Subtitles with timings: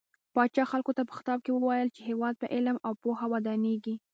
[0.33, 3.95] پاچا خلکو ته په خطاب کې وويل چې هيواد په علم او پوهه ودانيږي.